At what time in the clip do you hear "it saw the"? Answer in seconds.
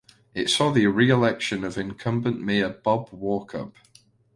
0.33-0.87